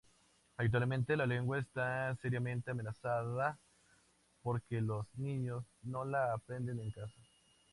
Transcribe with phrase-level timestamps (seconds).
[0.57, 3.59] Actualmente, la lengua está seriamente amenazada
[4.41, 7.21] porque los niños no la aprenden en casa.